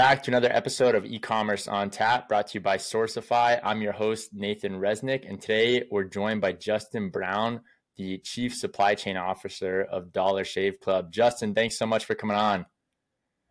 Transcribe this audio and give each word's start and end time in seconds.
Back 0.00 0.22
to 0.22 0.30
another 0.30 0.50
episode 0.50 0.94
of 0.94 1.04
e-commerce 1.04 1.68
on 1.68 1.90
tap 1.90 2.26
brought 2.26 2.46
to 2.46 2.54
you 2.54 2.62
by 2.62 2.78
Sourcify. 2.78 3.60
I'm 3.62 3.82
your 3.82 3.92
host, 3.92 4.30
Nathan 4.32 4.80
Resnick, 4.80 5.28
and 5.28 5.38
today 5.38 5.84
we're 5.90 6.04
joined 6.04 6.40
by 6.40 6.52
Justin 6.52 7.10
Brown, 7.10 7.60
the 7.98 8.16
Chief 8.16 8.54
Supply 8.54 8.94
Chain 8.94 9.18
Officer 9.18 9.82
of 9.82 10.10
Dollar 10.10 10.42
Shave 10.42 10.80
Club. 10.80 11.12
Justin, 11.12 11.54
thanks 11.54 11.78
so 11.78 11.84
much 11.84 12.06
for 12.06 12.14
coming 12.14 12.38
on. 12.38 12.64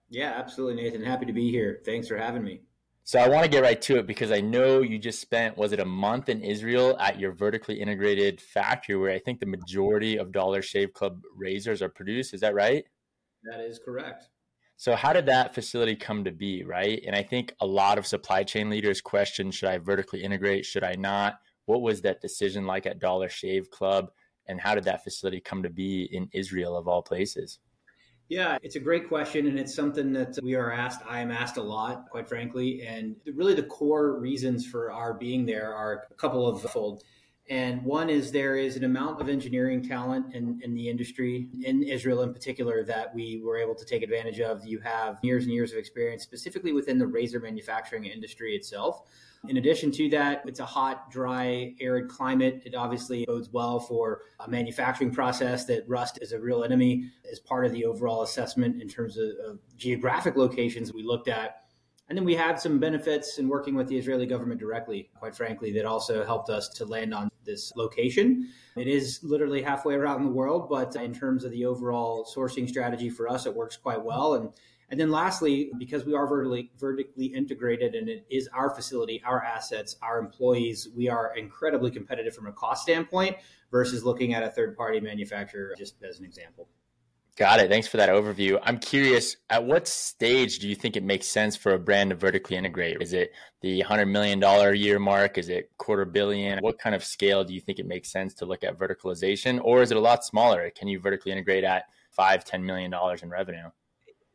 Yeah, 0.09 0.33
absolutely, 0.35 0.81
Nathan. 0.81 1.03
Happy 1.03 1.27
to 1.27 1.33
be 1.33 1.51
here. 1.51 1.81
Thanks 1.85 2.07
for 2.07 2.17
having 2.17 2.43
me. 2.43 2.61
So 3.03 3.19
I 3.19 3.29
want 3.29 3.43
to 3.43 3.49
get 3.51 3.61
right 3.61 3.79
to 3.83 3.97
it 3.97 4.07
because 4.07 4.31
I 4.31 4.41
know 4.41 4.81
you 4.81 4.97
just 4.97 5.21
spent 5.21 5.55
was 5.55 5.71
it 5.71 5.79
a 5.79 5.85
month 5.85 6.29
in 6.29 6.41
Israel 6.41 6.97
at 6.99 7.19
your 7.19 7.31
vertically 7.31 7.79
integrated 7.79 8.41
factory 8.41 8.97
where 8.97 9.11
I 9.11 9.19
think 9.19 9.39
the 9.39 9.45
majority 9.45 10.17
of 10.17 10.31
Dollar 10.31 10.63
Shave 10.63 10.93
Club 10.93 11.21
razors 11.37 11.83
are 11.83 11.89
produced. 11.89 12.33
Is 12.33 12.41
that 12.41 12.55
right? 12.55 12.85
That 13.43 13.59
is 13.59 13.77
correct. 13.77 14.29
So 14.79 14.95
how 14.95 15.11
did 15.11 15.25
that 15.25 15.53
facility 15.53 15.93
come 15.93 16.23
to 16.23 16.31
be, 16.31 16.63
right? 16.63 17.03
And 17.05 17.13
I 17.13 17.21
think 17.21 17.53
a 17.59 17.65
lot 17.65 17.97
of 17.97 18.07
supply 18.07 18.45
chain 18.45 18.69
leaders 18.69 19.01
question 19.01 19.51
should 19.51 19.67
I 19.67 19.77
vertically 19.77 20.23
integrate, 20.23 20.65
should 20.65 20.85
I 20.85 20.95
not? 20.95 21.41
What 21.65 21.81
was 21.81 22.01
that 22.03 22.21
decision 22.21 22.65
like 22.65 22.85
at 22.85 22.97
Dollar 22.97 23.27
Shave 23.27 23.69
Club 23.71 24.09
and 24.47 24.57
how 24.57 24.75
did 24.75 24.85
that 24.85 25.03
facility 25.03 25.41
come 25.41 25.63
to 25.63 25.69
be 25.69 26.03
in 26.03 26.29
Israel 26.31 26.77
of 26.77 26.87
all 26.87 27.01
places? 27.01 27.59
Yeah, 28.29 28.57
it's 28.63 28.77
a 28.77 28.79
great 28.79 29.09
question, 29.09 29.47
and 29.47 29.59
it's 29.59 29.75
something 29.75 30.13
that 30.13 30.39
we 30.41 30.55
are 30.55 30.71
asked. 30.71 31.01
I 31.05 31.19
am 31.19 31.31
asked 31.31 31.57
a 31.57 31.61
lot, 31.61 32.05
quite 32.09 32.29
frankly. 32.29 32.83
And 32.87 33.17
really, 33.35 33.55
the 33.55 33.63
core 33.63 34.17
reasons 34.17 34.65
for 34.65 34.93
our 34.93 35.13
being 35.13 35.45
there 35.45 35.73
are 35.73 36.05
a 36.09 36.13
couple 36.13 36.47
of 36.47 36.61
fold. 36.61 37.03
And 37.49 37.83
one 37.83 38.11
is 38.11 38.31
there 38.31 38.57
is 38.57 38.77
an 38.77 38.83
amount 38.83 39.19
of 39.19 39.27
engineering 39.27 39.81
talent 39.83 40.35
in, 40.35 40.59
in 40.63 40.75
the 40.75 40.87
industry, 40.87 41.49
in 41.63 41.81
Israel 41.81 42.21
in 42.21 42.31
particular, 42.31 42.83
that 42.83 43.13
we 43.15 43.41
were 43.43 43.57
able 43.57 43.73
to 43.73 43.85
take 43.85 44.03
advantage 44.03 44.39
of. 44.39 44.63
You 44.63 44.79
have 44.81 45.17
years 45.23 45.45
and 45.45 45.53
years 45.53 45.71
of 45.71 45.79
experience, 45.79 46.21
specifically 46.21 46.73
within 46.73 46.99
the 46.99 47.07
razor 47.07 47.39
manufacturing 47.39 48.05
industry 48.05 48.55
itself. 48.55 49.01
In 49.47 49.57
addition 49.57 49.91
to 49.93 50.09
that, 50.09 50.43
it's 50.45 50.59
a 50.59 50.65
hot, 50.65 51.09
dry, 51.09 51.73
arid 51.81 52.07
climate. 52.07 52.61
It 52.65 52.75
obviously 52.75 53.25
bodes 53.25 53.49
well 53.51 53.79
for 53.79 54.21
a 54.39 54.47
manufacturing 54.47 55.11
process 55.11 55.65
that 55.65 55.85
rust 55.87 56.19
is 56.21 56.33
a 56.33 56.39
real 56.39 56.63
enemy 56.63 57.09
as 57.31 57.39
part 57.39 57.65
of 57.65 57.71
the 57.71 57.85
overall 57.85 58.21
assessment 58.21 58.79
in 58.79 58.87
terms 58.87 59.17
of, 59.17 59.29
of 59.43 59.59
geographic 59.75 60.35
locations 60.35 60.93
we 60.93 61.01
looked 61.01 61.29
at 61.29 61.63
and 62.09 62.17
then 62.17 62.25
we 62.25 62.35
had 62.35 62.59
some 62.59 62.79
benefits 62.79 63.37
in 63.37 63.47
working 63.47 63.75
with 63.75 63.87
the 63.87 63.95
Israeli 63.95 64.25
government 64.25 64.59
directly, 64.59 65.11
quite 65.19 65.35
frankly, 65.35 65.71
that 65.73 65.85
also 65.85 66.25
helped 66.25 66.49
us 66.49 66.67
to 66.69 66.85
land 66.85 67.13
on 67.13 67.29
this 67.49 67.73
location. 67.75 68.49
It 68.75 68.87
is 68.87 69.19
literally 69.23 69.61
halfway 69.61 69.95
around 69.95 70.23
the 70.23 70.31
world, 70.31 70.69
but 70.69 70.95
in 70.95 71.13
terms 71.13 71.43
of 71.43 71.51
the 71.51 71.65
overall 71.65 72.25
sourcing 72.25 72.69
strategy 72.69 73.09
for 73.09 73.27
us, 73.27 73.45
it 73.45 73.55
works 73.55 73.75
quite 73.75 74.01
well. 74.01 74.35
And 74.35 74.49
and 74.91 74.99
then 74.99 75.11
lastly, 75.11 75.71
because 75.77 76.03
we 76.05 76.15
are 76.15 76.27
vertically 76.27 76.71
vertically 76.79 77.25
integrated 77.25 77.93
and 77.93 78.09
it 78.09 78.25
is 78.29 78.49
our 78.53 78.69
facility, 78.71 79.21
our 79.25 79.43
assets, 79.43 79.95
our 80.01 80.17
employees, 80.19 80.89
we 80.95 81.09
are 81.09 81.35
incredibly 81.37 81.91
competitive 81.91 82.33
from 82.33 82.47
a 82.47 82.51
cost 82.51 82.83
standpoint 82.83 83.35
versus 83.71 84.03
looking 84.03 84.33
at 84.33 84.41
a 84.41 84.49
third 84.49 84.75
party 84.75 84.99
manufacturer, 84.99 85.75
just 85.77 86.01
as 86.03 86.19
an 86.19 86.25
example. 86.25 86.67
Got 87.39 87.61
it. 87.61 87.69
Thanks 87.69 87.87
for 87.87 87.95
that 87.95 88.09
overview. 88.09 88.59
I'm 88.63 88.77
curious, 88.77 89.37
at 89.49 89.63
what 89.63 89.87
stage 89.87 90.59
do 90.59 90.67
you 90.67 90.75
think 90.75 90.97
it 90.97 91.03
makes 91.03 91.25
sense 91.25 91.55
for 91.55 91.73
a 91.73 91.79
brand 91.79 92.09
to 92.09 92.15
vertically 92.17 92.57
integrate? 92.57 93.01
Is 93.01 93.13
it 93.13 93.31
the 93.61 93.81
$100 93.81 94.09
million 94.09 94.75
year 94.75 94.99
mark? 94.99 95.37
Is 95.37 95.47
it 95.47 95.71
quarter 95.77 96.03
billion? 96.03 96.59
What 96.59 96.77
kind 96.77 96.93
of 96.93 97.01
scale 97.01 97.45
do 97.45 97.53
you 97.53 97.61
think 97.61 97.79
it 97.79 97.85
makes 97.85 98.11
sense 98.11 98.33
to 98.35 98.45
look 98.45 98.65
at 98.65 98.77
verticalization? 98.77 99.61
Or 99.63 99.81
is 99.81 99.91
it 99.91 99.95
a 99.95 100.01
lot 100.01 100.25
smaller? 100.25 100.69
Can 100.71 100.89
you 100.89 100.99
vertically 100.99 101.31
integrate 101.31 101.63
at 101.63 101.85
five, 102.11 102.43
$10 102.43 102.61
million 102.61 102.93
in 103.23 103.29
revenue? 103.29 103.69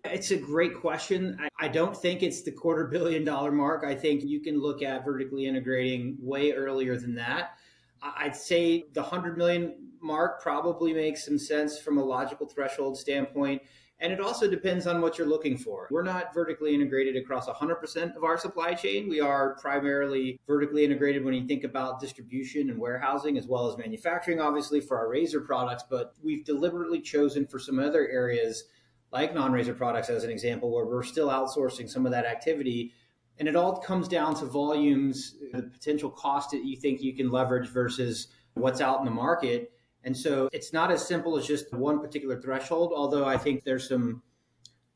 It's 0.06 0.30
a 0.30 0.38
great 0.38 0.74
question. 0.74 1.38
I 1.60 1.68
don't 1.68 1.94
think 1.94 2.22
it's 2.22 2.40
the 2.40 2.52
quarter 2.52 2.86
billion 2.86 3.22
dollar 3.22 3.52
mark. 3.52 3.84
I 3.84 3.94
think 3.94 4.24
you 4.24 4.40
can 4.40 4.62
look 4.62 4.82
at 4.82 5.04
vertically 5.04 5.44
integrating 5.44 6.16
way 6.20 6.52
earlier 6.52 6.96
than 6.96 7.14
that. 7.16 7.58
I'd 8.04 8.36
say 8.36 8.84
the 8.92 9.00
100 9.00 9.38
million 9.38 9.74
mark 10.00 10.42
probably 10.42 10.92
makes 10.92 11.24
some 11.24 11.38
sense 11.38 11.78
from 11.78 11.98
a 11.98 12.04
logical 12.04 12.46
threshold 12.46 12.98
standpoint. 12.98 13.62
And 14.00 14.12
it 14.12 14.20
also 14.20 14.50
depends 14.50 14.86
on 14.86 15.00
what 15.00 15.16
you're 15.16 15.26
looking 15.26 15.56
for. 15.56 15.88
We're 15.90 16.02
not 16.02 16.34
vertically 16.34 16.74
integrated 16.74 17.16
across 17.16 17.48
100% 17.48 18.16
of 18.16 18.24
our 18.24 18.36
supply 18.36 18.74
chain. 18.74 19.08
We 19.08 19.20
are 19.20 19.56
primarily 19.60 20.38
vertically 20.46 20.84
integrated 20.84 21.24
when 21.24 21.32
you 21.32 21.46
think 21.46 21.64
about 21.64 22.00
distribution 22.00 22.70
and 22.70 22.78
warehousing, 22.78 23.38
as 23.38 23.46
well 23.46 23.68
as 23.68 23.78
manufacturing, 23.78 24.40
obviously, 24.40 24.80
for 24.80 24.98
our 24.98 25.08
razor 25.08 25.40
products. 25.40 25.84
But 25.88 26.14
we've 26.22 26.44
deliberately 26.44 27.00
chosen 27.00 27.46
for 27.46 27.58
some 27.58 27.78
other 27.78 28.06
areas, 28.08 28.64
like 29.12 29.32
non 29.32 29.52
razor 29.52 29.74
products, 29.74 30.10
as 30.10 30.24
an 30.24 30.30
example, 30.30 30.70
where 30.74 30.84
we're 30.84 31.04
still 31.04 31.28
outsourcing 31.28 31.88
some 31.88 32.04
of 32.04 32.12
that 32.12 32.26
activity 32.26 32.92
and 33.38 33.48
it 33.48 33.56
all 33.56 33.76
comes 33.76 34.08
down 34.08 34.34
to 34.36 34.46
volumes, 34.46 35.36
the 35.52 35.62
potential 35.62 36.10
cost 36.10 36.50
that 36.52 36.64
you 36.64 36.76
think 36.76 37.02
you 37.02 37.14
can 37.14 37.30
leverage 37.30 37.68
versus 37.68 38.28
what's 38.54 38.80
out 38.80 39.00
in 39.00 39.04
the 39.04 39.10
market. 39.10 39.72
And 40.04 40.16
so 40.16 40.48
it's 40.52 40.72
not 40.72 40.92
as 40.92 41.06
simple 41.06 41.36
as 41.36 41.46
just 41.46 41.72
one 41.72 42.00
particular 42.00 42.40
threshold, 42.40 42.92
although 42.94 43.24
I 43.24 43.36
think 43.36 43.64
there's 43.64 43.88
some 43.88 44.22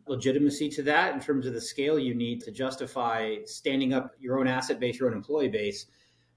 legitimacy 0.07 0.69
to 0.71 0.83
that 0.83 1.15
in 1.15 1.21
terms 1.21 1.47
of 1.47 1.53
the 1.53 1.61
scale 1.61 1.99
you 1.99 2.15
need 2.15 2.41
to 2.43 2.51
justify 2.51 3.37
standing 3.45 3.93
up 3.93 4.13
your 4.21 4.39
own 4.39 4.47
asset 4.47 4.79
base, 4.79 4.99
your 4.99 5.09
own 5.09 5.17
employee 5.17 5.49
base. 5.49 5.87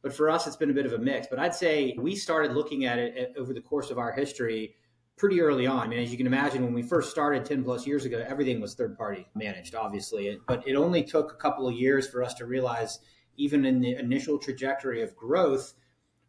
But 0.01 0.13
for 0.13 0.29
us, 0.29 0.47
it's 0.47 0.55
been 0.55 0.71
a 0.71 0.73
bit 0.73 0.85
of 0.87 0.93
a 0.93 0.97
mix. 0.97 1.27
But 1.29 1.39
I'd 1.39 1.53
say 1.53 1.95
we 1.99 2.15
started 2.15 2.53
looking 2.53 2.85
at 2.85 2.97
it 2.97 3.33
over 3.37 3.53
the 3.53 3.61
course 3.61 3.91
of 3.91 3.99
our 3.99 4.11
history 4.11 4.75
pretty 5.17 5.41
early 5.41 5.67
on. 5.67 5.81
I 5.81 5.87
mean, 5.87 5.99
as 5.99 6.11
you 6.11 6.17
can 6.17 6.27
imagine, 6.27 6.63
when 6.63 6.73
we 6.73 6.81
first 6.81 7.11
started 7.11 7.45
10 7.45 7.63
plus 7.63 7.85
years 7.85 8.05
ago, 8.05 8.25
everything 8.27 8.59
was 8.59 8.73
third 8.73 8.97
party 8.97 9.27
managed, 9.35 9.75
obviously. 9.75 10.39
But 10.47 10.67
it 10.67 10.75
only 10.75 11.03
took 11.03 11.31
a 11.31 11.35
couple 11.35 11.67
of 11.67 11.75
years 11.75 12.07
for 12.07 12.23
us 12.23 12.33
to 12.35 12.45
realize, 12.45 12.99
even 13.37 13.65
in 13.65 13.81
the 13.81 13.95
initial 13.95 14.39
trajectory 14.39 15.01
of 15.01 15.15
growth, 15.15 15.73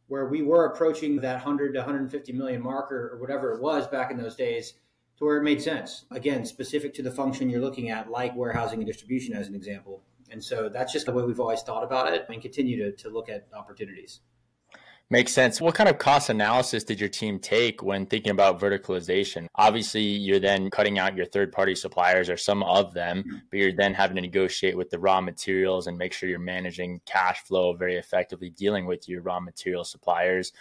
where 0.08 0.26
we 0.26 0.42
were 0.42 0.66
approaching 0.66 1.16
that 1.16 1.36
100 1.36 1.72
to 1.72 1.78
150 1.78 2.32
million 2.32 2.62
marker 2.62 3.10
or 3.12 3.18
whatever 3.18 3.52
it 3.52 3.62
was 3.62 3.86
back 3.86 4.10
in 4.10 4.18
those 4.18 4.36
days, 4.36 4.74
to 5.16 5.24
where 5.24 5.38
it 5.38 5.42
made 5.42 5.62
sense. 5.62 6.04
Again, 6.10 6.44
specific 6.44 6.92
to 6.94 7.02
the 7.02 7.10
function 7.10 7.48
you're 7.48 7.60
looking 7.60 7.88
at, 7.90 8.10
like 8.10 8.36
warehousing 8.36 8.78
and 8.80 8.86
distribution, 8.86 9.34
as 9.34 9.48
an 9.48 9.54
example. 9.54 10.02
And 10.30 10.42
so 10.42 10.68
that's 10.68 10.92
just 10.92 11.06
the 11.06 11.12
way 11.12 11.22
we've 11.22 11.40
always 11.40 11.62
thought 11.62 11.84
about 11.84 12.12
it 12.12 12.26
and 12.28 12.42
continue 12.42 12.76
to, 12.78 12.96
to 13.02 13.10
look 13.10 13.28
at 13.28 13.46
opportunities. 13.54 14.20
Makes 15.10 15.32
sense. 15.32 15.60
What 15.60 15.74
kind 15.74 15.90
of 15.90 15.98
cost 15.98 16.30
analysis 16.30 16.84
did 16.84 16.98
your 16.98 17.08
team 17.08 17.38
take 17.38 17.82
when 17.82 18.06
thinking 18.06 18.30
about 18.30 18.58
verticalization? 18.58 19.46
Obviously, 19.54 20.02
you're 20.02 20.40
then 20.40 20.70
cutting 20.70 20.98
out 20.98 21.16
your 21.16 21.26
third 21.26 21.52
party 21.52 21.74
suppliers 21.74 22.30
or 22.30 22.38
some 22.38 22.62
of 22.62 22.94
them, 22.94 23.18
mm-hmm. 23.18 23.36
but 23.50 23.58
you're 23.58 23.76
then 23.76 23.92
having 23.92 24.16
to 24.16 24.22
negotiate 24.22 24.76
with 24.76 24.88
the 24.88 24.98
raw 24.98 25.20
materials 25.20 25.86
and 25.86 25.98
make 25.98 26.14
sure 26.14 26.30
you're 26.30 26.38
managing 26.38 27.02
cash 27.04 27.40
flow 27.42 27.74
very 27.74 27.96
effectively, 27.96 28.48
dealing 28.48 28.86
with 28.86 29.06
your 29.06 29.20
raw 29.20 29.38
material 29.38 29.84
suppliers. 29.84 30.52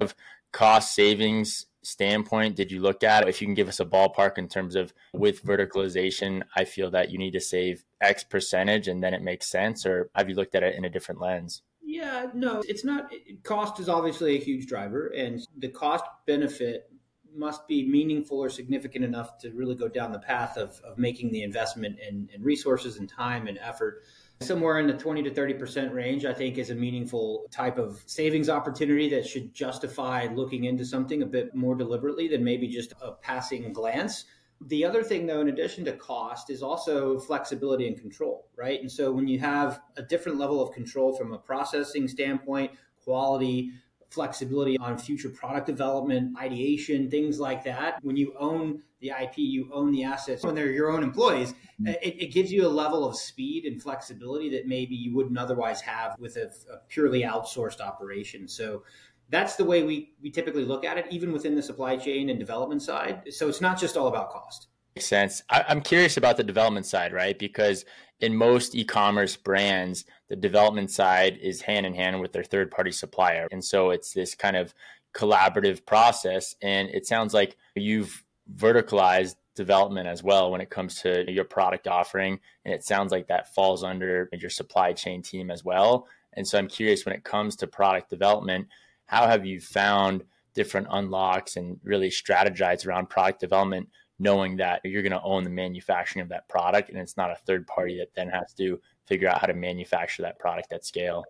Of 0.00 0.14
cost 0.52 0.94
savings 0.94 1.66
standpoint 1.82 2.56
did 2.56 2.70
you 2.70 2.80
look 2.80 3.02
at 3.02 3.26
if 3.28 3.40
you 3.40 3.46
can 3.46 3.54
give 3.54 3.68
us 3.68 3.80
a 3.80 3.84
ballpark 3.84 4.36
in 4.36 4.48
terms 4.48 4.76
of 4.76 4.92
with 5.14 5.42
verticalization 5.44 6.42
i 6.54 6.64
feel 6.64 6.90
that 6.90 7.10
you 7.10 7.16
need 7.16 7.30
to 7.30 7.40
save 7.40 7.84
x 8.02 8.22
percentage 8.22 8.86
and 8.86 9.02
then 9.02 9.14
it 9.14 9.22
makes 9.22 9.50
sense 9.50 9.86
or 9.86 10.10
have 10.14 10.28
you 10.28 10.34
looked 10.34 10.54
at 10.54 10.62
it 10.62 10.74
in 10.74 10.84
a 10.84 10.90
different 10.90 11.20
lens 11.20 11.62
yeah, 11.90 12.26
no, 12.34 12.62
it's 12.68 12.84
not. 12.84 13.12
Cost 13.42 13.80
is 13.80 13.88
obviously 13.88 14.36
a 14.36 14.38
huge 14.38 14.66
driver, 14.66 15.08
and 15.08 15.44
the 15.58 15.68
cost 15.68 16.04
benefit 16.24 16.88
must 17.34 17.66
be 17.66 17.84
meaningful 17.88 18.38
or 18.38 18.48
significant 18.48 19.04
enough 19.04 19.38
to 19.38 19.50
really 19.50 19.74
go 19.74 19.88
down 19.88 20.12
the 20.12 20.20
path 20.20 20.56
of, 20.56 20.80
of 20.84 20.98
making 20.98 21.32
the 21.32 21.42
investment 21.42 21.98
in, 21.98 22.28
in 22.32 22.42
resources 22.42 22.98
and 22.98 23.08
time 23.08 23.48
and 23.48 23.58
effort. 23.58 24.02
Somewhere 24.40 24.78
in 24.78 24.86
the 24.86 24.94
20 24.94 25.24
to 25.24 25.30
30% 25.30 25.92
range, 25.92 26.24
I 26.24 26.32
think, 26.32 26.58
is 26.58 26.70
a 26.70 26.74
meaningful 26.76 27.46
type 27.50 27.76
of 27.76 28.02
savings 28.06 28.48
opportunity 28.48 29.08
that 29.10 29.26
should 29.26 29.52
justify 29.52 30.28
looking 30.32 30.64
into 30.64 30.84
something 30.84 31.22
a 31.22 31.26
bit 31.26 31.54
more 31.56 31.74
deliberately 31.74 32.28
than 32.28 32.44
maybe 32.44 32.68
just 32.68 32.92
a 33.02 33.12
passing 33.12 33.72
glance. 33.72 34.26
The 34.66 34.84
other 34.84 35.02
thing, 35.02 35.26
though, 35.26 35.40
in 35.40 35.48
addition 35.48 35.84
to 35.86 35.92
cost, 35.92 36.50
is 36.50 36.62
also 36.62 37.18
flexibility 37.18 37.86
and 37.88 37.98
control, 37.98 38.46
right? 38.56 38.80
And 38.80 38.92
so 38.92 39.10
when 39.10 39.26
you 39.26 39.38
have 39.38 39.80
a 39.96 40.02
different 40.02 40.38
level 40.38 40.62
of 40.62 40.74
control 40.74 41.16
from 41.16 41.32
a 41.32 41.38
processing 41.38 42.06
standpoint, 42.08 42.72
quality, 43.02 43.72
flexibility 44.10 44.76
on 44.78 44.98
future 44.98 45.30
product 45.30 45.66
development, 45.66 46.36
ideation, 46.38 47.08
things 47.10 47.38
like 47.38 47.64
that. 47.64 48.02
When 48.02 48.16
you 48.16 48.34
own 48.38 48.82
the 49.00 49.10
IP, 49.10 49.38
you 49.38 49.70
own 49.72 49.92
the 49.92 50.04
assets, 50.04 50.42
when 50.42 50.54
they're 50.54 50.70
your 50.70 50.90
own 50.90 51.02
employees, 51.02 51.52
mm-hmm. 51.52 51.86
it, 51.86 52.22
it 52.22 52.32
gives 52.32 52.52
you 52.52 52.66
a 52.66 52.68
level 52.68 53.06
of 53.08 53.16
speed 53.16 53.64
and 53.64 53.80
flexibility 53.80 54.50
that 54.50 54.66
maybe 54.66 54.94
you 54.94 55.14
wouldn't 55.14 55.38
otherwise 55.38 55.80
have 55.80 56.16
with 56.18 56.36
a, 56.36 56.50
a 56.72 56.78
purely 56.88 57.22
outsourced 57.22 57.80
operation. 57.80 58.48
So 58.48 58.82
that's 59.30 59.56
the 59.56 59.64
way 59.64 59.82
we, 59.82 60.12
we 60.20 60.30
typically 60.30 60.64
look 60.64 60.84
at 60.84 60.98
it, 60.98 61.06
even 61.10 61.32
within 61.32 61.54
the 61.54 61.62
supply 61.62 61.96
chain 61.96 62.28
and 62.30 62.38
development 62.38 62.82
side. 62.82 63.22
So 63.32 63.48
it's 63.48 63.60
not 63.60 63.78
just 63.78 63.96
all 63.96 64.08
about 64.08 64.30
cost. 64.30 64.68
Makes 64.96 65.06
sense. 65.06 65.42
I, 65.48 65.64
I'm 65.68 65.80
curious 65.80 66.16
about 66.16 66.36
the 66.36 66.44
development 66.44 66.86
side, 66.86 67.12
right? 67.12 67.38
Because 67.38 67.84
in 68.20 68.34
most 68.34 68.74
e-commerce 68.74 69.36
brands, 69.36 70.04
the 70.28 70.36
development 70.36 70.90
side 70.90 71.38
is 71.40 71.62
hand 71.62 71.86
in 71.86 71.94
hand 71.94 72.20
with 72.20 72.32
their 72.32 72.44
third 72.44 72.70
party 72.70 72.90
supplier. 72.90 73.48
And 73.50 73.64
so 73.64 73.90
it's 73.90 74.12
this 74.12 74.34
kind 74.34 74.56
of 74.56 74.74
collaborative 75.14 75.86
process. 75.86 76.54
And 76.60 76.88
it 76.90 77.06
sounds 77.06 77.32
like 77.32 77.56
you've 77.74 78.24
verticalized 78.56 79.36
development 79.54 80.08
as 80.08 80.22
well 80.22 80.50
when 80.50 80.60
it 80.60 80.70
comes 80.70 81.00
to 81.02 81.30
your 81.30 81.44
product 81.44 81.86
offering. 81.86 82.40
And 82.64 82.74
it 82.74 82.84
sounds 82.84 83.12
like 83.12 83.28
that 83.28 83.54
falls 83.54 83.84
under 83.84 84.28
your 84.32 84.50
supply 84.50 84.92
chain 84.92 85.22
team 85.22 85.50
as 85.50 85.64
well. 85.64 86.08
And 86.32 86.46
so 86.46 86.58
I'm 86.58 86.68
curious 86.68 87.04
when 87.04 87.14
it 87.14 87.24
comes 87.24 87.56
to 87.56 87.66
product 87.66 88.10
development, 88.10 88.68
how 89.10 89.26
have 89.26 89.44
you 89.44 89.60
found 89.60 90.22
different 90.54 90.86
unlocks 90.88 91.56
and 91.56 91.80
really 91.82 92.10
strategize 92.10 92.86
around 92.86 93.10
product 93.10 93.40
development, 93.40 93.88
knowing 94.20 94.56
that 94.58 94.80
you're 94.84 95.02
going 95.02 95.10
to 95.10 95.22
own 95.22 95.42
the 95.42 95.50
manufacturing 95.50 96.22
of 96.22 96.28
that 96.28 96.48
product 96.48 96.90
and 96.90 96.98
it's 96.98 97.16
not 97.16 97.28
a 97.28 97.34
third 97.44 97.66
party 97.66 97.98
that 97.98 98.14
then 98.14 98.28
has 98.28 98.54
to 98.54 98.80
figure 99.06 99.28
out 99.28 99.40
how 99.40 99.48
to 99.48 99.54
manufacture 99.54 100.22
that 100.22 100.38
product 100.38 100.72
at 100.72 100.86
scale? 100.86 101.24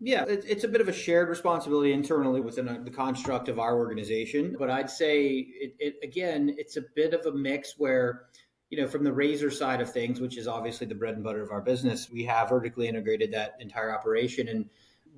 Yeah, 0.00 0.24
it's 0.26 0.64
a 0.64 0.68
bit 0.68 0.80
of 0.80 0.88
a 0.88 0.92
shared 0.94 1.28
responsibility 1.28 1.92
internally 1.92 2.40
within 2.40 2.66
uh, 2.66 2.78
the 2.82 2.90
construct 2.90 3.50
of 3.50 3.58
our 3.58 3.76
organization. 3.76 4.56
But 4.58 4.70
I'd 4.70 4.88
say, 4.88 5.26
it, 5.36 5.74
it, 5.78 5.96
again, 6.02 6.54
it's 6.56 6.78
a 6.78 6.84
bit 6.96 7.12
of 7.12 7.26
a 7.26 7.32
mix 7.36 7.74
where, 7.76 8.22
you 8.70 8.80
know, 8.80 8.88
from 8.88 9.04
the 9.04 9.12
razor 9.12 9.50
side 9.50 9.82
of 9.82 9.92
things, 9.92 10.18
which 10.18 10.38
is 10.38 10.48
obviously 10.48 10.86
the 10.86 10.94
bread 10.94 11.16
and 11.16 11.22
butter 11.22 11.42
of 11.42 11.50
our 11.50 11.60
business, 11.60 12.08
we 12.10 12.24
have 12.24 12.48
vertically 12.48 12.88
integrated 12.88 13.30
that 13.34 13.56
entire 13.60 13.94
operation. 13.94 14.48
And 14.48 14.70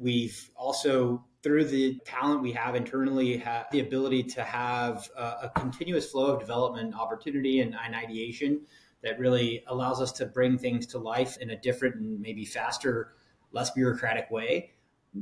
we've 0.02 0.50
also, 0.56 1.24
through 1.42 1.64
the 1.64 1.98
talent 2.04 2.42
we 2.42 2.52
have 2.52 2.74
internally, 2.74 3.36
have 3.38 3.66
the 3.70 3.80
ability 3.80 4.24
to 4.24 4.42
have 4.42 5.08
a, 5.16 5.22
a 5.22 5.52
continuous 5.56 6.10
flow 6.10 6.34
of 6.34 6.40
development 6.40 6.94
opportunity 6.94 7.60
and, 7.60 7.74
and 7.84 7.94
ideation 7.94 8.60
that 9.02 9.18
really 9.18 9.64
allows 9.66 10.00
us 10.00 10.12
to 10.12 10.26
bring 10.26 10.58
things 10.58 10.86
to 10.86 10.98
life 10.98 11.36
in 11.38 11.50
a 11.50 11.56
different 11.56 11.96
and 11.96 12.20
maybe 12.20 12.44
faster 12.44 13.14
less 13.52 13.70
bureaucratic 13.70 14.30
way. 14.30 14.72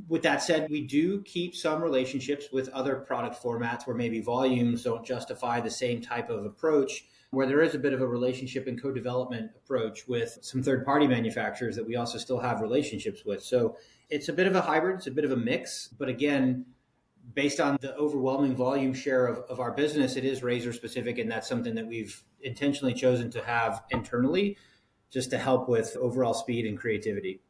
With 0.08 0.22
that 0.22 0.42
said, 0.42 0.70
we 0.70 0.86
do 0.86 1.22
keep 1.22 1.56
some 1.56 1.82
relationships 1.82 2.46
with 2.52 2.68
other 2.68 2.96
product 2.96 3.42
formats 3.42 3.86
where 3.86 3.96
maybe 3.96 4.20
volumes 4.20 4.84
don't 4.84 5.04
justify 5.04 5.60
the 5.60 5.70
same 5.70 6.00
type 6.00 6.30
of 6.30 6.44
approach, 6.44 7.06
where 7.30 7.46
there 7.46 7.62
is 7.62 7.74
a 7.74 7.78
bit 7.78 7.92
of 7.92 8.00
a 8.00 8.06
relationship 8.06 8.66
and 8.66 8.80
co 8.80 8.90
development 8.90 9.50
approach 9.56 10.06
with 10.08 10.38
some 10.42 10.62
third 10.62 10.84
party 10.84 11.06
manufacturers 11.06 11.76
that 11.76 11.86
we 11.86 11.96
also 11.96 12.18
still 12.18 12.40
have 12.40 12.60
relationships 12.60 13.24
with. 13.24 13.42
So 13.42 13.76
it's 14.08 14.28
a 14.28 14.32
bit 14.32 14.46
of 14.46 14.56
a 14.56 14.60
hybrid, 14.60 14.96
it's 14.96 15.06
a 15.06 15.12
bit 15.12 15.24
of 15.24 15.30
a 15.30 15.36
mix. 15.36 15.88
But 15.88 16.08
again, 16.08 16.66
based 17.34 17.60
on 17.60 17.78
the 17.80 17.94
overwhelming 17.96 18.56
volume 18.56 18.92
share 18.92 19.26
of, 19.26 19.38
of 19.48 19.60
our 19.60 19.72
business, 19.72 20.16
it 20.16 20.24
is 20.24 20.42
razor 20.42 20.72
specific, 20.72 21.18
and 21.18 21.30
that's 21.30 21.48
something 21.48 21.74
that 21.76 21.86
we've 21.86 22.22
intentionally 22.42 22.94
chosen 22.94 23.30
to 23.30 23.44
have 23.44 23.82
internally 23.90 24.56
just 25.10 25.30
to 25.30 25.38
help 25.38 25.68
with 25.68 25.96
overall 26.00 26.34
speed 26.34 26.66
and 26.66 26.78
creativity. 26.78 27.40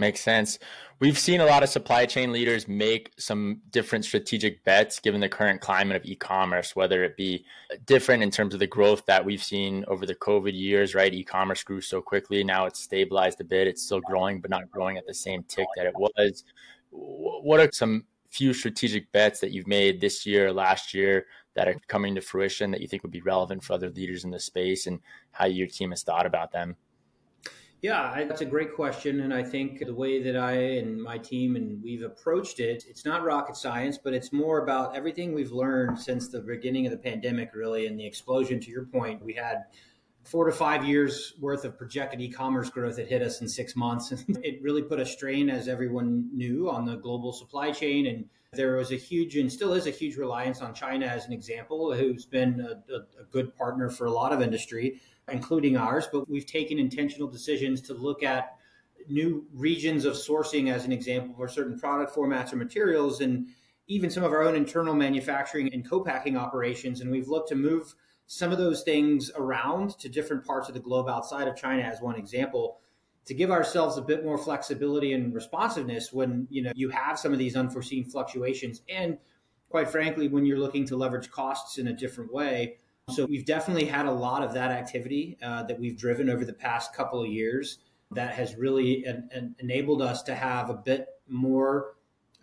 Makes 0.00 0.20
sense. 0.20 0.60
We've 1.00 1.18
seen 1.18 1.40
a 1.40 1.44
lot 1.44 1.64
of 1.64 1.68
supply 1.68 2.06
chain 2.06 2.30
leaders 2.30 2.68
make 2.68 3.12
some 3.18 3.62
different 3.72 4.04
strategic 4.04 4.62
bets 4.62 5.00
given 5.00 5.20
the 5.20 5.28
current 5.28 5.60
climate 5.60 5.96
of 5.96 6.04
e 6.04 6.14
commerce, 6.14 6.76
whether 6.76 7.02
it 7.02 7.16
be 7.16 7.44
different 7.84 8.22
in 8.22 8.30
terms 8.30 8.54
of 8.54 8.60
the 8.60 8.66
growth 8.66 9.04
that 9.06 9.24
we've 9.24 9.42
seen 9.42 9.84
over 9.88 10.06
the 10.06 10.14
COVID 10.14 10.56
years, 10.56 10.94
right? 10.94 11.12
E 11.12 11.24
commerce 11.24 11.64
grew 11.64 11.80
so 11.80 12.00
quickly. 12.00 12.44
Now 12.44 12.66
it's 12.66 12.78
stabilized 12.78 13.40
a 13.40 13.44
bit. 13.44 13.66
It's 13.66 13.82
still 13.82 14.00
growing, 14.00 14.40
but 14.40 14.50
not 14.50 14.70
growing 14.70 14.98
at 14.98 15.06
the 15.06 15.14
same 15.14 15.42
tick 15.48 15.66
that 15.76 15.86
it 15.86 15.94
was. 15.96 16.44
What 16.90 17.58
are 17.58 17.70
some 17.72 18.04
few 18.30 18.54
strategic 18.54 19.10
bets 19.10 19.40
that 19.40 19.50
you've 19.50 19.66
made 19.66 20.00
this 20.00 20.24
year, 20.24 20.52
last 20.52 20.94
year, 20.94 21.26
that 21.54 21.66
are 21.66 21.74
coming 21.88 22.14
to 22.14 22.20
fruition 22.20 22.70
that 22.70 22.80
you 22.80 22.86
think 22.86 23.02
would 23.02 23.10
be 23.10 23.22
relevant 23.22 23.64
for 23.64 23.72
other 23.72 23.90
leaders 23.90 24.22
in 24.22 24.30
the 24.30 24.38
space 24.38 24.86
and 24.86 25.00
how 25.32 25.46
your 25.46 25.66
team 25.66 25.90
has 25.90 26.04
thought 26.04 26.26
about 26.26 26.52
them? 26.52 26.76
Yeah, 27.80 28.24
that's 28.24 28.40
a 28.40 28.44
great 28.44 28.74
question. 28.74 29.20
And 29.20 29.32
I 29.32 29.44
think 29.44 29.86
the 29.86 29.94
way 29.94 30.20
that 30.20 30.36
I 30.36 30.52
and 30.52 31.00
my 31.00 31.16
team 31.16 31.54
and 31.54 31.80
we've 31.80 32.02
approached 32.02 32.58
it, 32.58 32.84
it's 32.88 33.04
not 33.04 33.22
rocket 33.22 33.56
science, 33.56 33.96
but 33.96 34.12
it's 34.12 34.32
more 34.32 34.64
about 34.64 34.96
everything 34.96 35.32
we've 35.32 35.52
learned 35.52 35.96
since 35.96 36.26
the 36.26 36.40
beginning 36.40 36.86
of 36.86 36.90
the 36.90 36.98
pandemic, 36.98 37.50
really, 37.54 37.86
and 37.86 37.98
the 37.98 38.04
explosion. 38.04 38.58
To 38.58 38.70
your 38.70 38.86
point, 38.86 39.24
we 39.24 39.32
had 39.32 39.66
four 40.30 40.44
to 40.44 40.52
five 40.52 40.84
years 40.84 41.34
worth 41.40 41.64
of 41.64 41.78
projected 41.78 42.20
e-commerce 42.20 42.70
growth 42.70 42.96
that 42.96 43.08
hit 43.08 43.22
us 43.22 43.40
in 43.40 43.48
six 43.48 43.74
months. 43.74 44.12
it 44.28 44.62
really 44.62 44.82
put 44.82 45.00
a 45.00 45.06
strain, 45.06 45.48
as 45.48 45.68
everyone 45.68 46.28
knew, 46.32 46.70
on 46.70 46.84
the 46.84 46.96
global 46.96 47.32
supply 47.32 47.70
chain. 47.70 48.06
And 48.06 48.24
there 48.52 48.76
was 48.76 48.92
a 48.92 48.96
huge 48.96 49.36
and 49.36 49.50
still 49.50 49.72
is 49.72 49.86
a 49.86 49.90
huge 49.90 50.16
reliance 50.16 50.60
on 50.60 50.74
China 50.74 51.06
as 51.06 51.26
an 51.26 51.32
example, 51.32 51.94
who's 51.94 52.26
been 52.26 52.60
a, 52.60 52.92
a, 52.92 53.22
a 53.22 53.24
good 53.30 53.54
partner 53.56 53.88
for 53.90 54.06
a 54.06 54.10
lot 54.10 54.32
of 54.32 54.42
industry 54.42 55.00
including 55.30 55.76
ours, 55.76 56.08
but 56.10 56.28
we've 56.28 56.46
taken 56.46 56.78
intentional 56.78 57.28
decisions 57.28 57.80
to 57.82 57.94
look 57.94 58.22
at 58.22 58.56
new 59.08 59.46
regions 59.54 60.04
of 60.04 60.14
sourcing 60.14 60.72
as 60.72 60.84
an 60.84 60.92
example 60.92 61.34
for 61.34 61.48
certain 61.48 61.78
product 61.78 62.14
formats 62.14 62.52
or 62.52 62.56
materials 62.56 63.20
and 63.20 63.48
even 63.86 64.10
some 64.10 64.22
of 64.22 64.32
our 64.32 64.42
own 64.42 64.54
internal 64.54 64.94
manufacturing 64.94 65.72
and 65.72 65.88
co-packing 65.88 66.36
operations 66.36 67.00
and 67.00 67.10
we've 67.10 67.28
looked 67.28 67.48
to 67.48 67.54
move 67.54 67.94
some 68.28 68.52
of 68.52 68.58
those 68.58 68.82
things 68.82 69.32
around 69.34 69.98
to 69.98 70.08
different 70.08 70.44
parts 70.44 70.68
of 70.68 70.74
the 70.74 70.80
globe 70.80 71.08
outside 71.08 71.48
of 71.48 71.56
China 71.56 71.82
as 71.82 72.00
one 72.00 72.14
example 72.14 72.78
to 73.24 73.34
give 73.34 73.50
ourselves 73.50 73.96
a 73.96 74.02
bit 74.02 74.24
more 74.24 74.38
flexibility 74.38 75.12
and 75.12 75.34
responsiveness 75.34 76.12
when 76.12 76.46
you 76.50 76.62
know 76.62 76.72
you 76.74 76.90
have 76.90 77.18
some 77.18 77.32
of 77.32 77.38
these 77.38 77.56
unforeseen 77.56 78.04
fluctuations. 78.04 78.82
And 78.88 79.18
quite 79.70 79.90
frankly 79.90 80.28
when 80.28 80.46
you're 80.46 80.58
looking 80.58 80.86
to 80.86 80.96
leverage 80.96 81.30
costs 81.30 81.78
in 81.78 81.88
a 81.88 81.92
different 81.92 82.32
way. 82.32 82.76
So 83.10 83.24
we've 83.24 83.46
definitely 83.46 83.86
had 83.86 84.06
a 84.06 84.12
lot 84.12 84.42
of 84.42 84.52
that 84.54 84.70
activity 84.70 85.38
uh, 85.42 85.62
that 85.64 85.78
we've 85.78 85.96
driven 85.96 86.28
over 86.28 86.44
the 86.44 86.52
past 86.52 86.94
couple 86.94 87.22
of 87.22 87.28
years 87.28 87.78
that 88.10 88.34
has 88.34 88.56
really 88.56 89.06
en- 89.06 89.28
en- 89.32 89.54
enabled 89.58 90.02
us 90.02 90.22
to 90.24 90.34
have 90.34 90.70
a 90.70 90.74
bit 90.74 91.06
more 91.26 91.94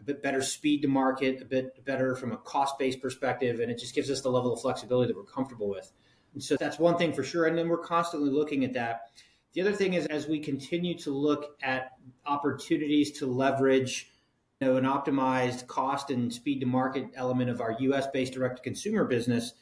bit 0.05 0.23
better 0.23 0.41
speed 0.41 0.81
to 0.81 0.87
market 0.87 1.41
a 1.41 1.45
bit 1.45 1.83
better 1.85 2.15
from 2.15 2.31
a 2.31 2.37
cost 2.37 2.77
based 2.79 3.01
perspective 3.01 3.59
and 3.59 3.71
it 3.71 3.77
just 3.77 3.95
gives 3.95 4.09
us 4.09 4.21
the 4.21 4.29
level 4.29 4.53
of 4.53 4.61
flexibility 4.61 5.07
that 5.07 5.17
we're 5.17 5.23
comfortable 5.23 5.69
with. 5.69 5.91
And 6.33 6.43
so 6.43 6.57
that's 6.59 6.79
one 6.79 6.97
thing 6.97 7.13
for 7.13 7.23
sure. 7.23 7.45
And 7.45 7.57
then 7.57 7.69
we're 7.69 7.77
constantly 7.77 8.29
looking 8.29 8.65
at 8.65 8.73
that. 8.73 9.11
The 9.53 9.61
other 9.61 9.73
thing 9.73 9.93
is 9.93 10.05
as 10.07 10.27
we 10.27 10.39
continue 10.39 10.97
to 10.99 11.11
look 11.11 11.57
at 11.63 11.91
opportunities 12.25 13.11
to 13.19 13.25
leverage 13.25 14.11
you 14.59 14.67
know, 14.67 14.77
an 14.77 14.83
optimized 14.83 15.67
cost 15.67 16.11
and 16.11 16.31
speed 16.31 16.59
to 16.59 16.65
market 16.65 17.07
element 17.15 17.49
of 17.49 17.61
our 17.61 17.71
us 17.79 18.07
based 18.07 18.33
direct 18.33 18.57
to 18.57 18.63
consumer 18.63 19.05
business 19.05 19.53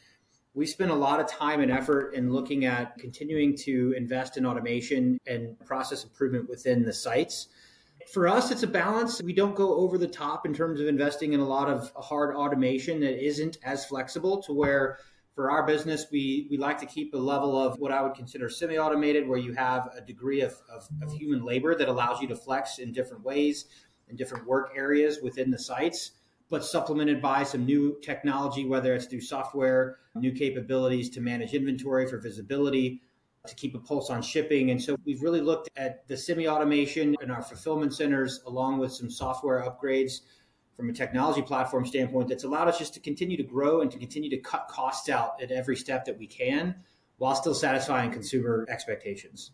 we 0.53 0.65
spend 0.65 0.91
a 0.91 0.95
lot 0.95 1.19
of 1.19 1.27
time 1.27 1.61
and 1.61 1.71
effort 1.71 2.13
in 2.13 2.31
looking 2.31 2.65
at 2.65 2.97
continuing 2.97 3.57
to 3.57 3.93
invest 3.97 4.37
in 4.37 4.45
automation 4.45 5.19
and 5.25 5.59
process 5.65 6.03
improvement 6.03 6.47
within 6.47 6.83
the 6.83 6.93
sites. 6.93 7.47
For 8.11 8.27
us, 8.27 8.51
it's 8.51 8.63
a 8.63 8.67
balance. 8.67 9.21
We 9.21 9.33
don't 9.33 9.55
go 9.55 9.75
over 9.75 9.97
the 9.97 10.07
top 10.07 10.45
in 10.45 10.53
terms 10.53 10.79
of 10.79 10.87
investing 10.87 11.33
in 11.33 11.39
a 11.39 11.47
lot 11.47 11.69
of 11.69 11.91
hard 11.95 12.35
automation 12.35 12.99
that 13.01 13.23
isn't 13.23 13.57
as 13.63 13.85
flexible 13.85 14.41
to 14.43 14.53
where 14.53 14.99
for 15.35 15.49
our 15.49 15.65
business, 15.65 16.05
we, 16.11 16.47
we 16.51 16.57
like 16.57 16.77
to 16.79 16.85
keep 16.85 17.13
a 17.13 17.17
level 17.17 17.59
of 17.59 17.79
what 17.79 17.91
I 17.91 18.03
would 18.03 18.13
consider 18.13 18.49
semi 18.49 18.77
automated, 18.77 19.27
where 19.27 19.39
you 19.39 19.53
have 19.53 19.89
a 19.97 20.01
degree 20.01 20.41
of, 20.41 20.55
of, 20.71 20.87
of 21.01 21.11
human 21.11 21.43
labor 21.43 21.75
that 21.75 21.87
allows 21.87 22.21
you 22.21 22.27
to 22.27 22.35
flex 22.35 22.77
in 22.77 22.91
different 22.91 23.23
ways 23.23 23.65
in 24.09 24.15
different 24.15 24.45
work 24.45 24.73
areas 24.75 25.19
within 25.23 25.49
the 25.49 25.57
sites 25.57 26.11
but 26.53 26.63
supplemented 26.63 27.19
by 27.19 27.41
some 27.41 27.65
new 27.65 27.97
technology, 28.03 28.63
whether 28.63 28.93
it's 28.93 29.07
through 29.07 29.21
software, 29.21 29.97
new 30.13 30.31
capabilities 30.31 31.09
to 31.09 31.19
manage 31.19 31.55
inventory 31.55 32.05
for 32.07 32.19
visibility, 32.19 33.01
to 33.45 33.55
keep 33.55 33.75
a 33.75 33.79
pulse 33.79 34.09
on 34.09 34.21
shipping. 34.21 34.71
And 34.71 34.81
so 34.81 34.95
we've 35.05 35.21
really 35.21 35.41
looked 35.41 35.69
at 35.75 36.07
the 36.07 36.15
semi 36.15 36.47
automation 36.47 37.15
in 37.21 37.29
our 37.29 37.41
fulfillment 37.41 37.93
centers, 37.93 38.41
along 38.47 38.79
with 38.79 38.93
some 38.93 39.09
software 39.09 39.61
upgrades 39.61 40.21
from 40.77 40.89
a 40.89 40.93
technology 40.93 41.41
platform 41.41 41.85
standpoint 41.85 42.29
that's 42.29 42.45
allowed 42.45 42.69
us 42.69 42.79
just 42.79 42.93
to 42.93 42.99
continue 43.01 43.35
to 43.35 43.43
grow 43.43 43.81
and 43.81 43.91
to 43.91 43.99
continue 43.99 44.29
to 44.29 44.37
cut 44.37 44.67
costs 44.69 45.09
out 45.09 45.41
at 45.41 45.51
every 45.51 45.75
step 45.75 46.05
that 46.05 46.17
we 46.17 46.25
can 46.25 46.75
while 47.17 47.35
still 47.35 47.53
satisfying 47.53 48.11
consumer 48.11 48.65
expectations. 48.69 49.51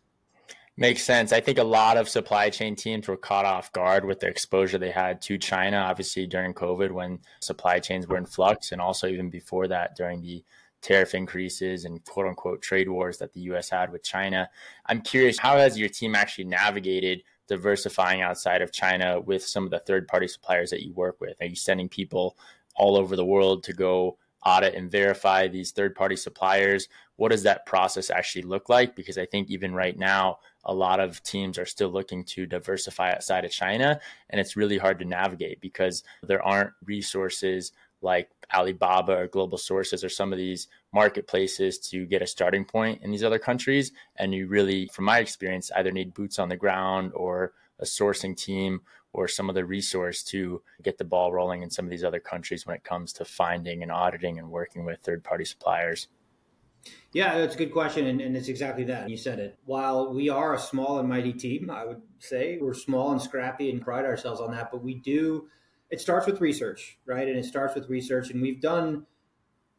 Makes 0.77 1.03
sense. 1.03 1.33
I 1.33 1.41
think 1.41 1.57
a 1.57 1.63
lot 1.63 1.97
of 1.97 2.07
supply 2.07 2.49
chain 2.51 2.75
teams 2.75 3.07
were 3.07 3.17
caught 3.17 3.43
off 3.43 3.73
guard 3.73 4.05
with 4.05 4.21
the 4.21 4.27
exposure 4.27 4.77
they 4.77 4.91
had 4.91 5.21
to 5.23 5.37
China, 5.37 5.77
obviously 5.77 6.25
during 6.25 6.53
COVID 6.53 6.91
when 6.91 7.19
supply 7.41 7.79
chains 7.79 8.07
were 8.07 8.17
in 8.17 8.25
flux, 8.25 8.71
and 8.71 8.79
also 8.79 9.07
even 9.07 9.29
before 9.29 9.67
that 9.67 9.97
during 9.97 10.21
the 10.21 10.45
tariff 10.81 11.13
increases 11.13 11.85
and 11.85 12.03
quote 12.05 12.27
unquote 12.27 12.61
trade 12.61 12.89
wars 12.89 13.17
that 13.17 13.33
the 13.33 13.41
US 13.41 13.69
had 13.69 13.91
with 13.91 14.03
China. 14.03 14.49
I'm 14.85 15.01
curious, 15.01 15.37
how 15.37 15.57
has 15.57 15.77
your 15.77 15.89
team 15.89 16.15
actually 16.15 16.45
navigated 16.45 17.23
diversifying 17.47 18.21
outside 18.21 18.61
of 18.61 18.71
China 18.71 19.19
with 19.19 19.43
some 19.43 19.65
of 19.65 19.71
the 19.71 19.79
third 19.79 20.07
party 20.07 20.27
suppliers 20.27 20.69
that 20.69 20.83
you 20.83 20.93
work 20.93 21.19
with? 21.19 21.35
Are 21.41 21.47
you 21.47 21.55
sending 21.55 21.89
people 21.89 22.37
all 22.75 22.95
over 22.95 23.15
the 23.15 23.25
world 23.25 23.63
to 23.63 23.73
go 23.73 24.17
audit 24.45 24.75
and 24.75 24.89
verify 24.89 25.47
these 25.47 25.71
third 25.71 25.95
party 25.95 26.15
suppliers? 26.15 26.87
What 27.17 27.31
does 27.31 27.43
that 27.43 27.65
process 27.65 28.09
actually 28.09 28.43
look 28.43 28.69
like? 28.69 28.95
Because 28.95 29.17
I 29.17 29.25
think 29.25 29.49
even 29.49 29.73
right 29.73 29.97
now, 29.97 30.39
a 30.63 30.73
lot 30.73 30.99
of 30.99 31.21
teams 31.23 31.57
are 31.57 31.65
still 31.65 31.89
looking 31.89 32.23
to 32.23 32.45
diversify 32.45 33.11
outside 33.11 33.45
of 33.45 33.51
China. 33.51 33.99
And 34.29 34.39
it's 34.39 34.55
really 34.55 34.77
hard 34.77 34.99
to 34.99 35.05
navigate 35.05 35.59
because 35.59 36.03
there 36.23 36.43
aren't 36.43 36.71
resources 36.85 37.71
like 38.01 38.29
Alibaba 38.53 39.13
or 39.13 39.27
Global 39.27 39.57
Sources 39.57 40.03
or 40.03 40.09
some 40.09 40.31
of 40.31 40.37
these 40.37 40.67
marketplaces 40.93 41.77
to 41.89 42.05
get 42.05 42.21
a 42.21 42.27
starting 42.27 42.65
point 42.65 43.01
in 43.03 43.11
these 43.11 43.23
other 43.23 43.39
countries. 43.39 43.91
And 44.15 44.33
you 44.33 44.47
really, 44.47 44.87
from 44.87 45.05
my 45.05 45.19
experience, 45.19 45.71
either 45.75 45.91
need 45.91 46.13
boots 46.13 46.39
on 46.39 46.49
the 46.49 46.57
ground 46.57 47.11
or 47.13 47.53
a 47.79 47.85
sourcing 47.85 48.35
team 48.35 48.81
or 49.13 49.27
some 49.27 49.49
of 49.49 49.55
the 49.55 49.65
resource 49.65 50.23
to 50.23 50.61
get 50.83 50.97
the 50.97 51.03
ball 51.03 51.33
rolling 51.33 51.63
in 51.63 51.69
some 51.69 51.85
of 51.85 51.91
these 51.91 52.03
other 52.03 52.19
countries 52.19 52.65
when 52.65 52.75
it 52.75 52.83
comes 52.83 53.13
to 53.13 53.25
finding 53.25 53.81
and 53.81 53.91
auditing 53.91 54.37
and 54.37 54.49
working 54.49 54.85
with 54.85 54.99
third 55.01 55.23
party 55.23 55.45
suppliers? 55.45 56.07
Yeah, 57.11 57.37
that's 57.37 57.55
a 57.55 57.57
good 57.57 57.73
question. 57.73 58.05
And, 58.05 58.21
and, 58.21 58.37
it's 58.37 58.47
exactly 58.47 58.83
that. 58.85 59.09
You 59.09 59.17
said 59.17 59.39
it. 59.39 59.57
While 59.65 60.13
we 60.13 60.29
are 60.29 60.53
a 60.53 60.59
small 60.59 60.99
and 60.99 61.09
mighty 61.09 61.33
team, 61.33 61.69
I 61.69 61.85
would 61.85 62.01
say 62.19 62.57
we're 62.61 62.73
small 62.73 63.11
and 63.11 63.21
scrappy 63.21 63.69
and 63.69 63.81
pride 63.81 64.05
ourselves 64.05 64.39
on 64.39 64.51
that. 64.51 64.71
But 64.71 64.83
we 64.83 64.95
do, 64.95 65.47
it 65.89 65.99
starts 65.99 66.25
with 66.25 66.41
research, 66.41 66.97
right? 67.05 67.27
And 67.27 67.37
it 67.37 67.45
starts 67.45 67.75
with 67.75 67.89
research. 67.89 68.29
And 68.29 68.41
we've 68.41 68.61
done 68.61 69.05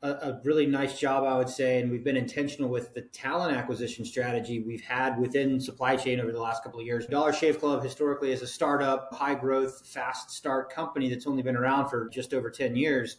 a, 0.02 0.10
a 0.10 0.40
really 0.44 0.66
nice 0.66 0.98
job, 0.98 1.24
I 1.24 1.36
would 1.36 1.48
say. 1.48 1.80
And 1.80 1.90
we've 1.90 2.04
been 2.04 2.16
intentional 2.16 2.68
with 2.68 2.94
the 2.94 3.02
talent 3.02 3.56
acquisition 3.56 4.04
strategy 4.04 4.60
we've 4.60 4.82
had 4.82 5.18
within 5.18 5.60
supply 5.60 5.96
chain 5.96 6.20
over 6.20 6.32
the 6.32 6.40
last 6.40 6.64
couple 6.64 6.80
of 6.80 6.86
years. 6.86 7.06
Dollar 7.06 7.32
Shave 7.32 7.60
Club 7.60 7.82
historically 7.82 8.32
is 8.32 8.42
a 8.42 8.46
startup, 8.46 9.12
high 9.12 9.34
growth, 9.34 9.86
fast 9.86 10.30
start 10.30 10.72
company 10.72 11.08
that's 11.08 11.26
only 11.26 11.42
been 11.42 11.56
around 11.56 11.88
for 11.88 12.08
just 12.08 12.34
over 12.34 12.50
10 12.50 12.76
years 12.76 13.18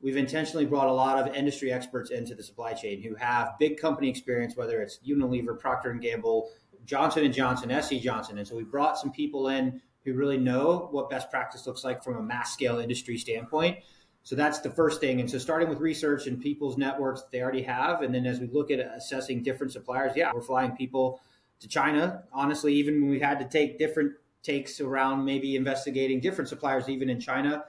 we've 0.00 0.16
intentionally 0.16 0.66
brought 0.66 0.88
a 0.88 0.92
lot 0.92 1.18
of 1.18 1.34
industry 1.34 1.72
experts 1.72 2.10
into 2.10 2.34
the 2.34 2.42
supply 2.42 2.72
chain 2.72 3.02
who 3.02 3.14
have 3.14 3.58
big 3.58 3.78
company 3.78 4.08
experience, 4.08 4.56
whether 4.56 4.80
it's 4.80 5.00
Unilever, 5.06 5.58
Procter 5.58 5.90
and 5.90 6.00
Gamble, 6.00 6.50
Johnson 6.84 7.24
and 7.24 7.34
Johnson, 7.34 7.82
SC 7.82 7.96
Johnson, 7.96 8.38
and 8.38 8.46
so 8.46 8.56
we 8.56 8.64
brought 8.64 8.98
some 8.98 9.12
people 9.12 9.48
in 9.48 9.80
who 10.04 10.14
really 10.14 10.38
know 10.38 10.88
what 10.90 11.10
best 11.10 11.30
practice 11.30 11.66
looks 11.66 11.84
like 11.84 12.02
from 12.02 12.16
a 12.16 12.22
mass 12.22 12.52
scale 12.52 12.78
industry 12.78 13.18
standpoint. 13.18 13.78
So 14.22 14.36
that's 14.36 14.60
the 14.60 14.70
first 14.70 15.00
thing. 15.00 15.20
And 15.20 15.30
so 15.30 15.38
starting 15.38 15.68
with 15.68 15.80
research 15.80 16.26
and 16.26 16.40
people's 16.40 16.76
networks 16.76 17.22
that 17.22 17.30
they 17.30 17.40
already 17.40 17.62
have, 17.62 18.02
and 18.02 18.14
then 18.14 18.26
as 18.26 18.40
we 18.40 18.46
look 18.46 18.70
at 18.70 18.78
assessing 18.78 19.42
different 19.42 19.72
suppliers, 19.72 20.12
yeah, 20.16 20.32
we're 20.34 20.42
flying 20.42 20.72
people 20.72 21.20
to 21.60 21.68
China. 21.68 22.24
Honestly, 22.32 22.74
even 22.74 23.00
when 23.00 23.10
we 23.10 23.20
had 23.20 23.38
to 23.38 23.48
take 23.48 23.78
different 23.78 24.12
takes 24.42 24.80
around 24.80 25.24
maybe 25.24 25.56
investigating 25.56 26.20
different 26.20 26.48
suppliers, 26.48 26.88
even 26.88 27.08
in 27.08 27.20
China, 27.20 27.64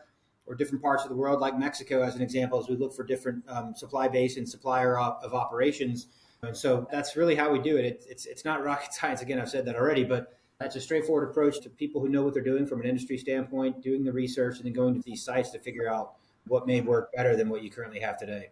or 0.46 0.56
different 0.56 0.82
parts 0.82 1.04
of 1.04 1.10
the 1.10 1.16
world, 1.16 1.40
like 1.40 1.58
Mexico, 1.58 2.02
as 2.04 2.16
an 2.16 2.22
example, 2.22 2.60
as 2.60 2.68
we 2.68 2.76
look 2.76 2.94
for 2.94 3.04
different 3.04 3.44
um, 3.48 3.74
supply 3.76 4.08
base 4.08 4.38
and 4.38 4.48
supplier 4.48 4.98
op- 4.98 5.24
of 5.24 5.34
operations. 5.34 6.08
And 6.42 6.56
so 6.56 6.88
that's 6.92 7.16
really 7.16 7.36
how 7.36 7.52
we 7.52 7.60
do 7.60 7.78
it. 7.78 7.86
it. 7.86 8.06
It's 8.10 8.26
it's 8.26 8.46
not 8.46 8.64
rocket 8.64 8.94
science. 9.00 9.22
Again, 9.22 9.40
I've 9.40 9.50
said 9.50 9.66
that 9.66 9.76
already, 9.76 10.04
but 10.04 10.39
that's 10.60 10.76
a 10.76 10.82
straightforward 10.82 11.30
approach 11.30 11.62
to 11.62 11.70
people 11.70 12.02
who 12.02 12.10
know 12.10 12.22
what 12.22 12.34
they're 12.34 12.44
doing 12.44 12.66
from 12.66 12.82
an 12.82 12.88
industry 12.88 13.18
standpoint, 13.18 13.82
doing 13.82 14.04
the 14.04 14.12
research, 14.12 14.58
and 14.58 14.66
then 14.66 14.74
going 14.74 14.94
to 14.94 15.02
these 15.06 15.24
sites 15.24 15.52
to 15.52 15.60
figure 15.60 15.90
out 15.90 16.16
what 16.48 16.68
may 16.68 16.82
work 16.82 17.12
better 17.14 17.36
than 17.36 17.48
what 17.48 17.64
you 17.64 17.72
currently 17.72 18.00
have 18.00 18.18
today. 18.18 18.50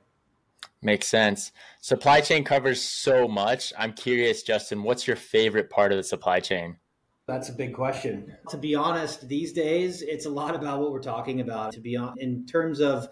Makes 0.82 1.08
sense. 1.08 1.52
Supply 1.82 2.22
chain 2.22 2.44
covers 2.44 2.82
so 2.82 3.28
much. 3.28 3.74
I'm 3.78 3.94
curious, 3.94 4.44
Justin, 4.44 4.84
what's 4.84 5.06
your 5.06 5.18
favorite 5.18 5.70
part 5.70 5.92
of 5.92 5.98
the 5.98 6.04
supply 6.04 6.40
chain? 6.40 6.78
That's 7.28 7.50
a 7.50 7.54
big 7.54 7.74
question. 7.74 8.34
To 8.50 8.58
be 8.58 8.74
honest, 8.74 9.28
these 9.28 9.52
days 9.52 10.02
it's 10.02 10.28
a 10.28 10.30
lot 10.30 10.56
about 10.56 10.80
what 10.80 10.94
we're 10.94 11.02
talking 11.02 11.42
about. 11.42 11.74
To 11.74 11.82
be 11.82 11.98
on, 11.98 12.16
in 12.20 12.46
terms 12.46 12.80
of 12.80 13.10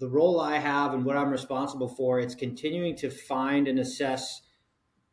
the 0.00 0.08
role 0.08 0.38
I 0.38 0.58
have 0.58 0.92
and 0.92 1.02
what 1.02 1.16
I'm 1.16 1.30
responsible 1.30 1.88
for, 1.88 2.20
it's 2.20 2.34
continuing 2.34 2.94
to 2.96 3.08
find 3.08 3.68
and 3.68 3.78
assess 3.78 4.42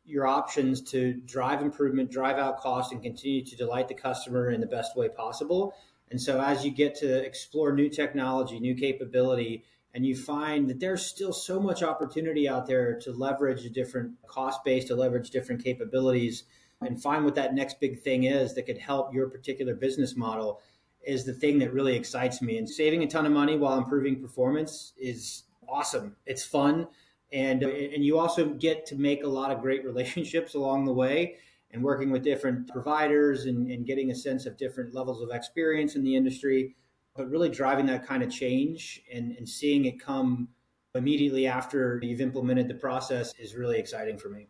your 0.04 0.26
options 0.26 0.80
to 0.90 1.14
drive 1.14 1.62
improvement, 1.62 2.10
drive 2.10 2.38
out 2.38 2.58
cost, 2.58 2.92
and 2.92 3.02
continue 3.02 3.44
to 3.44 3.56
delight 3.56 3.88
the 3.88 3.94
customer 3.94 4.50
in 4.50 4.60
the 4.60 4.66
best 4.66 4.96
way 4.96 5.08
possible. 5.08 5.74
And 6.10 6.20
so, 6.20 6.40
as 6.40 6.64
you 6.64 6.70
get 6.70 6.94
to 6.96 7.24
explore 7.24 7.72
new 7.72 7.88
technology, 7.88 8.60
new 8.60 8.74
capability, 8.74 9.64
and 9.94 10.04
you 10.04 10.16
find 10.16 10.68
that 10.68 10.80
there's 10.80 11.06
still 11.06 11.32
so 11.32 11.60
much 11.60 11.82
opportunity 11.82 12.48
out 12.48 12.66
there 12.66 12.98
to 13.00 13.12
leverage 13.12 13.64
a 13.64 13.70
different 13.70 14.12
cost 14.26 14.64
base, 14.64 14.86
to 14.86 14.96
leverage 14.96 15.30
different 15.30 15.62
capabilities 15.62 16.44
and 16.86 17.00
find 17.00 17.24
what 17.24 17.34
that 17.34 17.54
next 17.54 17.80
big 17.80 18.00
thing 18.00 18.24
is 18.24 18.54
that 18.54 18.66
could 18.66 18.78
help 18.78 19.14
your 19.14 19.28
particular 19.28 19.74
business 19.74 20.16
model 20.16 20.60
is 21.04 21.24
the 21.24 21.32
thing 21.32 21.58
that 21.58 21.72
really 21.72 21.96
excites 21.96 22.40
me. 22.40 22.58
And 22.58 22.68
saving 22.68 23.02
a 23.02 23.06
ton 23.06 23.26
of 23.26 23.32
money 23.32 23.56
while 23.56 23.78
improving 23.78 24.20
performance 24.20 24.92
is 24.96 25.44
awesome. 25.68 26.16
It's 26.26 26.44
fun. 26.44 26.88
And, 27.32 27.62
and 27.62 28.04
you 28.04 28.18
also 28.18 28.50
get 28.50 28.86
to 28.86 28.96
make 28.96 29.24
a 29.24 29.28
lot 29.28 29.50
of 29.50 29.60
great 29.60 29.84
relationships 29.86 30.54
along 30.54 30.84
the 30.84 30.92
way 30.92 31.36
and 31.70 31.82
working 31.82 32.10
with 32.10 32.22
different 32.22 32.68
providers 32.68 33.46
and, 33.46 33.70
and 33.70 33.86
getting 33.86 34.10
a 34.10 34.14
sense 34.14 34.44
of 34.44 34.58
different 34.58 34.94
levels 34.94 35.22
of 35.22 35.30
experience 35.30 35.96
in 35.96 36.04
the 36.04 36.14
industry. 36.14 36.76
But 37.14 37.28
really 37.28 37.48
driving 37.48 37.86
that 37.86 38.06
kind 38.06 38.22
of 38.22 38.30
change 38.30 39.02
and, 39.12 39.36
and 39.36 39.48
seeing 39.48 39.84
it 39.84 40.00
come 40.00 40.48
immediately 40.94 41.46
after 41.46 42.00
you've 42.02 42.20
implemented 42.20 42.68
the 42.68 42.74
process 42.74 43.34
is 43.38 43.54
really 43.54 43.78
exciting 43.78 44.18
for 44.18 44.28
me. 44.28 44.48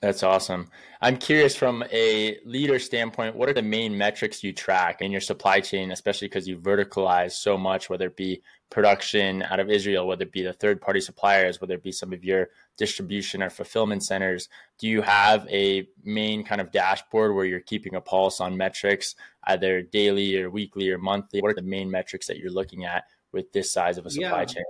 That's 0.00 0.22
awesome. 0.22 0.70
I'm 1.00 1.16
curious 1.16 1.56
from 1.56 1.82
a 1.92 2.38
leader 2.44 2.78
standpoint, 2.78 3.34
what 3.34 3.48
are 3.48 3.54
the 3.54 3.62
main 3.62 3.98
metrics 3.98 4.44
you 4.44 4.52
track 4.52 5.00
in 5.00 5.10
your 5.10 5.20
supply 5.20 5.58
chain, 5.60 5.90
especially 5.90 6.28
because 6.28 6.46
you 6.46 6.56
verticalize 6.56 7.32
so 7.32 7.58
much, 7.58 7.90
whether 7.90 8.06
it 8.06 8.16
be 8.16 8.40
production 8.70 9.42
out 9.42 9.58
of 9.58 9.70
Israel, 9.70 10.06
whether 10.06 10.22
it 10.22 10.30
be 10.30 10.42
the 10.42 10.52
third 10.52 10.80
party 10.80 11.00
suppliers, 11.00 11.60
whether 11.60 11.74
it 11.74 11.82
be 11.82 11.90
some 11.90 12.12
of 12.12 12.22
your 12.22 12.48
distribution 12.76 13.42
or 13.42 13.50
fulfillment 13.50 14.04
centers? 14.04 14.48
Do 14.78 14.86
you 14.86 15.02
have 15.02 15.48
a 15.48 15.88
main 16.04 16.44
kind 16.44 16.60
of 16.60 16.70
dashboard 16.70 17.34
where 17.34 17.44
you're 17.44 17.58
keeping 17.58 17.96
a 17.96 18.00
pulse 18.00 18.40
on 18.40 18.56
metrics, 18.56 19.16
either 19.44 19.82
daily 19.82 20.40
or 20.40 20.48
weekly 20.48 20.90
or 20.90 20.98
monthly? 20.98 21.42
What 21.42 21.50
are 21.50 21.54
the 21.54 21.62
main 21.62 21.90
metrics 21.90 22.28
that 22.28 22.38
you're 22.38 22.52
looking 22.52 22.84
at 22.84 23.04
with 23.32 23.50
this 23.52 23.72
size 23.72 23.98
of 23.98 24.06
a 24.06 24.10
supply 24.10 24.40
yeah. 24.40 24.44
chain? 24.44 24.64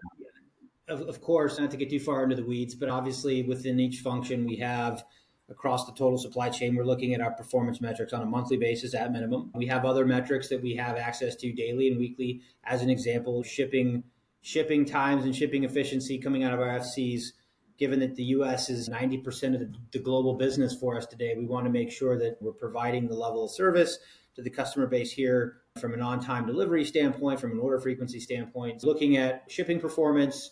Of, 0.88 1.02
of 1.02 1.20
course, 1.20 1.58
not 1.58 1.70
to 1.72 1.76
get 1.76 1.90
too 1.90 2.00
far 2.00 2.24
into 2.24 2.34
the 2.34 2.44
weeds, 2.44 2.74
but 2.74 2.88
obviously 2.88 3.42
within 3.42 3.78
each 3.78 3.98
function, 3.98 4.46
we 4.46 4.56
have 4.56 5.04
across 5.50 5.86
the 5.86 5.92
total 5.92 6.18
supply 6.18 6.50
chain. 6.50 6.76
We're 6.76 6.84
looking 6.84 7.14
at 7.14 7.20
our 7.20 7.30
performance 7.30 7.80
metrics 7.80 8.12
on 8.12 8.22
a 8.22 8.26
monthly 8.26 8.56
basis 8.56 8.94
at 8.94 9.12
minimum. 9.12 9.50
We 9.54 9.66
have 9.66 9.84
other 9.84 10.04
metrics 10.04 10.48
that 10.48 10.62
we 10.62 10.76
have 10.76 10.96
access 10.96 11.34
to 11.36 11.52
daily 11.52 11.88
and 11.88 11.98
weekly. 11.98 12.42
As 12.64 12.82
an 12.82 12.90
example, 12.90 13.42
shipping 13.42 14.04
shipping 14.42 14.84
times 14.84 15.24
and 15.24 15.34
shipping 15.34 15.64
efficiency 15.64 16.18
coming 16.18 16.44
out 16.44 16.54
of 16.54 16.60
our 16.60 16.78
FCs. 16.78 17.32
Given 17.78 18.00
that 18.00 18.16
the 18.16 18.24
U.S. 18.24 18.70
is 18.70 18.88
90% 18.88 19.54
of 19.54 19.72
the, 19.92 19.98
global 20.00 20.34
business 20.34 20.74
for 20.74 20.96
us 20.96 21.06
today, 21.06 21.34
we 21.38 21.46
want 21.46 21.64
to 21.64 21.70
make 21.70 21.92
sure 21.92 22.18
that 22.18 22.36
we're 22.40 22.52
providing 22.52 23.06
the 23.06 23.14
level 23.14 23.44
of 23.44 23.52
service 23.52 23.98
to 24.34 24.42
the 24.42 24.50
customer 24.50 24.88
base 24.88 25.12
here 25.12 25.58
from 25.80 25.94
an 25.94 26.00
on-time 26.00 26.44
delivery 26.44 26.84
standpoint, 26.84 27.38
from 27.38 27.52
an 27.52 27.58
order 27.60 27.78
frequency 27.78 28.18
standpoint. 28.18 28.82
Looking 28.82 29.16
at 29.16 29.44
shipping 29.46 29.78
performance, 29.78 30.50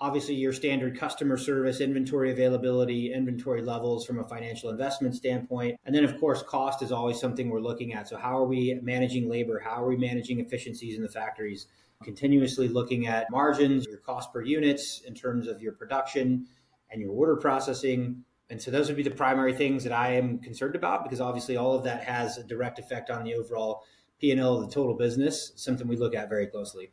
obviously 0.00 0.34
your 0.34 0.52
standard 0.52 0.98
customer 0.98 1.36
service, 1.36 1.80
inventory 1.80 2.30
availability, 2.30 3.12
inventory 3.12 3.62
levels 3.62 4.06
from 4.06 4.18
a 4.18 4.24
financial 4.24 4.70
investment 4.70 5.14
standpoint. 5.14 5.78
And 5.84 5.94
then, 5.94 6.04
of 6.04 6.18
course, 6.20 6.42
cost 6.42 6.82
is 6.82 6.92
always 6.92 7.18
something 7.18 7.48
we're 7.48 7.60
looking 7.60 7.92
at. 7.92 8.08
So, 8.08 8.16
how 8.16 8.38
are 8.38 8.46
we 8.46 8.78
managing 8.82 9.28
labor? 9.28 9.58
How 9.58 9.82
are 9.82 9.88
we 9.88 9.96
managing 9.96 10.40
efficiencies 10.40 10.96
in 10.96 11.02
the 11.02 11.08
factories? 11.08 11.66
Continuously 12.04 12.68
looking 12.68 13.08
at 13.08 13.30
margins, 13.30 13.86
your 13.86 13.98
cost 13.98 14.32
per 14.32 14.42
units 14.42 15.00
in 15.00 15.14
terms 15.14 15.48
of 15.48 15.60
your 15.60 15.72
production 15.72 16.46
and 16.90 17.00
your 17.00 17.10
order 17.10 17.36
processing. 17.36 18.24
And 18.50 18.62
so, 18.62 18.70
those 18.70 18.88
would 18.88 18.96
be 18.96 19.02
the 19.02 19.10
primary 19.10 19.52
things 19.52 19.82
that 19.84 19.92
I 19.92 20.12
am 20.12 20.38
concerned 20.38 20.76
about 20.76 21.02
because 21.02 21.20
obviously 21.20 21.56
all 21.56 21.74
of 21.74 21.84
that 21.84 22.04
has 22.04 22.38
a 22.38 22.44
direct 22.44 22.78
effect 22.78 23.10
on 23.10 23.24
the 23.24 23.34
overall 23.34 23.82
P&L 24.20 24.58
of 24.58 24.68
the 24.68 24.74
total 24.74 24.94
business, 24.94 25.52
something 25.56 25.86
we 25.86 25.96
look 25.96 26.14
at 26.14 26.28
very 26.28 26.46
closely. 26.46 26.90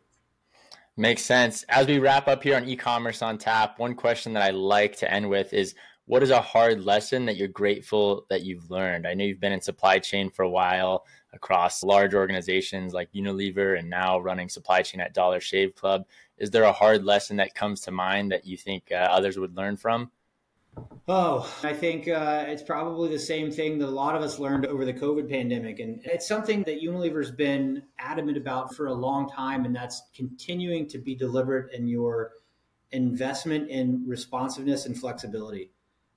Makes 0.97 1.23
sense. 1.23 1.63
As 1.67 1.87
we 1.87 1.99
wrap 1.99 2.29
up 2.29 2.41
here 2.41 2.55
on 2.55 2.69
e-commerce 2.69 3.21
on 3.21 3.37
tap, 3.37 3.79
one 3.79 3.95
question 3.95 4.31
that 4.33 4.43
I 4.43 4.51
like 4.51 4.95
to 4.97 5.11
end 5.11 5.29
with 5.29 5.53
is 5.53 5.75
what 6.05 6.23
is 6.23 6.29
a 6.29 6.39
hard 6.39 6.85
lesson 6.85 7.25
that 7.25 7.35
you're 7.35 7.49
grateful 7.49 8.25
that 8.29 8.43
you've 8.43 8.71
learned? 8.71 9.05
I 9.05 9.13
know 9.13 9.25
you've 9.25 9.41
been 9.41 9.51
in 9.51 9.59
supply 9.59 9.99
chain 9.99 10.29
for 10.29 10.43
a 10.43 10.49
while 10.49 11.05
across 11.33 11.83
large 11.83 12.13
organizations 12.13 12.93
like 12.93 13.11
Unilever 13.11 13.77
and 13.77 13.89
now 13.89 14.19
running 14.19 14.47
supply 14.47 14.83
chain 14.83 15.01
at 15.01 15.13
Dollar 15.13 15.41
Shave 15.41 15.75
Club. 15.75 16.05
Is 16.37 16.49
there 16.49 16.63
a 16.63 16.71
hard 16.71 17.03
lesson 17.03 17.35
that 17.37 17.55
comes 17.55 17.81
to 17.81 17.91
mind 17.91 18.31
that 18.31 18.45
you 18.45 18.55
think 18.55 18.89
uh, 18.89 18.95
others 18.95 19.37
would 19.37 19.57
learn 19.57 19.75
from? 19.75 20.11
Oh, 21.08 21.48
I 21.62 21.72
think 21.74 22.08
uh, 22.08 22.46
it's 22.48 22.63
probably 22.63 23.10
the 23.10 23.20
same 23.20 23.51
thing 23.51 23.77
that 23.77 23.88
a 23.88 23.91
lot 23.91 24.15
of 24.15 24.24
us 24.24 24.39
learned 24.39 24.65
over 24.65 24.86
the 24.86 24.94
COVID 24.94 25.29
pandemic. 25.29 25.79
And 25.79 26.01
it's 26.03 26.27
something 26.27 26.63
that 26.63 26.82
Unilever's 26.82 27.29
been 27.29 27.84
adamant 28.00 28.38
about 28.38 28.74
for 28.74 28.88
a 28.88 28.94
long 28.94 29.29
time, 29.29 29.65
and 29.65 29.75
that's 29.75 30.01
continuing 30.15 30.88
to 30.88 30.98
be 30.98 31.13
deliberate 31.13 31.72
in 31.74 31.88
your 31.88 32.32
investment 32.91 33.70
in 33.70 34.03
responsiveness 34.08 34.88
and 34.88 34.98
flexibility. 34.98 35.70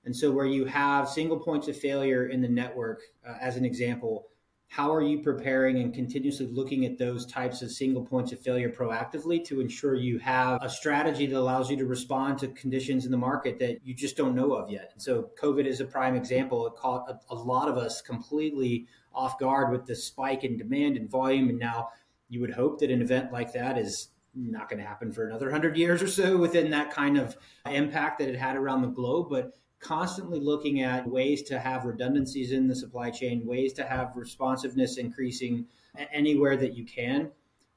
And 0.05 0.15
so, 0.15 0.31
where 0.31 0.47
you 0.47 0.65
have 0.65 1.07
single 1.07 1.37
points 1.37 1.67
of 1.67 1.77
failure 1.77 2.27
in 2.27 2.41
the 2.41 2.47
network, 2.47 3.01
uh, 3.27 3.35
as 3.39 3.57
an 3.57 3.65
example, 3.65 4.27
how 4.69 4.93
are 4.93 5.01
you 5.01 5.19
preparing 5.19 5.79
and 5.79 5.95
continuously 5.95 6.45
looking 6.45 6.85
at 6.85 6.99
those 6.99 7.25
types 7.25 7.63
of 7.63 7.71
single 7.71 8.05
points 8.05 8.31
of 8.31 8.39
failure 8.39 8.69
proactively 8.69 9.43
to 9.43 9.61
ensure 9.61 9.95
you 9.95 10.19
have 10.19 10.63
a 10.63 10.69
strategy 10.69 11.25
that 11.25 11.37
allows 11.37 11.71
you 11.71 11.77
to 11.77 11.85
respond 11.85 12.37
to 12.37 12.47
conditions 12.49 13.03
in 13.03 13.11
the 13.11 13.17
market 13.17 13.57
that 13.57 13.79
you 13.83 13.95
just 13.95 14.15
don't 14.15 14.35
know 14.35 14.53
of 14.53 14.69
yet? 14.69 14.91
And 14.93 15.01
so, 15.01 15.31
COVID 15.41 15.65
is 15.65 15.81
a 15.81 15.85
prime 15.85 16.15
example. 16.15 16.67
It 16.67 16.75
caught 16.75 17.09
a, 17.09 17.19
a 17.33 17.35
lot 17.35 17.67
of 17.67 17.77
us 17.77 17.99
completely 18.01 18.85
off 19.11 19.39
guard 19.39 19.71
with 19.71 19.87
the 19.87 19.95
spike 19.95 20.43
in 20.43 20.55
demand 20.55 20.97
and 20.97 21.09
volume. 21.09 21.49
And 21.49 21.57
now 21.57 21.89
you 22.29 22.39
would 22.39 22.51
hope 22.51 22.79
that 22.79 22.91
an 22.91 23.01
event 23.01 23.31
like 23.31 23.53
that 23.53 23.75
is 23.75 24.09
not 24.35 24.69
going 24.69 24.79
to 24.79 24.87
happen 24.87 25.11
for 25.11 25.25
another 25.25 25.47
100 25.47 25.77
years 25.77 26.03
or 26.03 26.07
so 26.07 26.37
within 26.37 26.69
that 26.69 26.91
kind 26.91 27.17
of 27.17 27.35
impact 27.65 28.19
that 28.19 28.29
it 28.29 28.37
had 28.37 28.55
around 28.55 28.83
the 28.83 28.87
globe. 28.87 29.29
But 29.31 29.53
constantly 29.79 30.39
looking 30.39 30.81
at 30.81 31.07
ways 31.07 31.43
to 31.43 31.59
have 31.59 31.85
redundancies 31.85 32.51
in 32.51 32.67
the 32.67 32.75
supply 32.75 33.09
chain, 33.09 33.45
ways 33.45 33.73
to 33.73 33.83
have 33.83 34.11
responsiveness 34.15 34.97
increasing 34.97 35.65
anywhere 36.11 36.57
that 36.57 36.75
you 36.75 36.85
can 36.85 37.31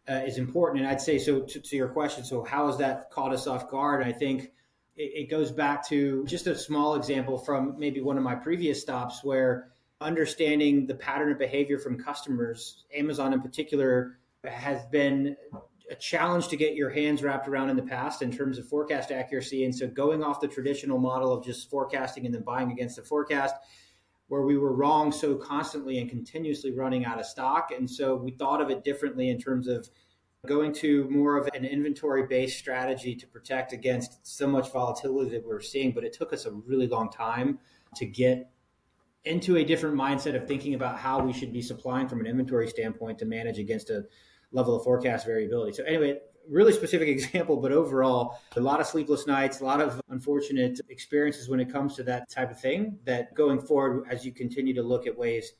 uh, 0.08 0.14
is 0.14 0.38
important. 0.38 0.82
And 0.82 0.90
I'd 0.90 1.00
say 1.00 1.18
so 1.18 1.40
to, 1.40 1.60
to, 1.60 1.76
your 1.76 1.88
question. 1.88 2.24
So 2.24 2.42
how 2.42 2.66
has 2.66 2.78
that 2.78 3.10
caught 3.10 3.32
us 3.32 3.46
off 3.46 3.70
guard? 3.70 4.02
I 4.02 4.12
think 4.12 4.52
it, 4.96 5.12
it 5.14 5.30
goes 5.30 5.52
back 5.52 5.86
to 5.88 6.24
just 6.26 6.46
a 6.46 6.56
small 6.56 6.96
example 6.96 7.38
from 7.38 7.78
maybe 7.78 8.00
one 8.00 8.16
of 8.16 8.22
my 8.22 8.34
previous 8.34 8.80
stops 8.80 9.22
where 9.22 9.68
understanding 10.00 10.86
the 10.86 10.94
pattern 10.94 11.30
of 11.30 11.38
behavior 11.38 11.78
from 11.78 12.02
customers, 12.02 12.84
Amazon 12.94 13.32
in 13.32 13.40
particular, 13.40 14.18
has 14.44 14.84
been 14.86 15.36
a 15.90 15.94
challenge 15.94 16.48
to 16.48 16.56
get 16.56 16.74
your 16.74 16.90
hands 16.90 17.22
wrapped 17.22 17.48
around 17.48 17.70
in 17.70 17.76
the 17.76 17.82
past 17.82 18.22
in 18.22 18.30
terms 18.30 18.58
of 18.58 18.68
forecast 18.68 19.10
accuracy. 19.10 19.64
And 19.64 19.74
so 19.74 19.86
going 19.86 20.22
off 20.22 20.40
the 20.40 20.48
traditional 20.48 20.98
model 20.98 21.32
of 21.32 21.44
just 21.44 21.70
forecasting 21.70 22.26
and 22.26 22.34
then 22.34 22.42
buying 22.42 22.70
against 22.70 22.96
the 22.96 23.02
forecast, 23.02 23.54
where 24.28 24.42
we 24.42 24.56
were 24.56 24.72
wrong 24.72 25.12
so 25.12 25.34
constantly 25.34 25.98
and 25.98 26.08
continuously 26.08 26.72
running 26.72 27.04
out 27.04 27.20
of 27.20 27.26
stock. 27.26 27.70
And 27.76 27.90
so 27.90 28.14
we 28.14 28.30
thought 28.30 28.62
of 28.62 28.70
it 28.70 28.82
differently 28.82 29.28
in 29.28 29.38
terms 29.38 29.68
of 29.68 29.88
going 30.46 30.72
to 30.72 31.08
more 31.10 31.36
of 31.36 31.48
an 31.54 31.64
inventory 31.64 32.26
based 32.26 32.58
strategy 32.58 33.14
to 33.14 33.26
protect 33.26 33.72
against 33.72 34.26
so 34.26 34.46
much 34.46 34.72
volatility 34.72 35.30
that 35.30 35.42
we 35.42 35.48
we're 35.48 35.60
seeing. 35.60 35.92
But 35.92 36.04
it 36.04 36.12
took 36.12 36.32
us 36.32 36.46
a 36.46 36.50
really 36.50 36.86
long 36.86 37.10
time 37.10 37.58
to 37.96 38.06
get 38.06 38.50
into 39.24 39.56
a 39.56 39.64
different 39.64 39.96
mindset 39.96 40.34
of 40.34 40.48
thinking 40.48 40.74
about 40.74 40.98
how 40.98 41.20
we 41.20 41.32
should 41.32 41.52
be 41.52 41.62
supplying 41.62 42.08
from 42.08 42.20
an 42.20 42.26
inventory 42.26 42.68
standpoint 42.68 43.18
to 43.18 43.24
manage 43.24 43.58
against 43.58 43.90
a 43.90 44.04
level 44.52 44.76
of 44.76 44.84
forecast 44.84 45.26
variability. 45.26 45.72
So 45.72 45.84
anyway, 45.84 46.18
really 46.48 46.72
specific 46.72 47.08
example, 47.08 47.56
but 47.56 47.72
overall, 47.72 48.38
a 48.56 48.60
lot 48.60 48.80
of 48.80 48.86
sleepless 48.86 49.26
nights, 49.26 49.60
a 49.60 49.64
lot 49.64 49.80
of 49.80 50.00
unfortunate 50.10 50.80
experiences 50.88 51.48
when 51.48 51.60
it 51.60 51.70
comes 51.70 51.96
to 51.96 52.02
that 52.04 52.30
type 52.30 52.50
of 52.50 52.60
thing. 52.60 52.98
That 53.04 53.34
going 53.34 53.60
forward, 53.60 54.06
as 54.10 54.24
you 54.24 54.32
continue 54.32 54.74
to 54.74 54.82
look 54.82 55.06
at 55.06 55.16
ways 55.16 55.52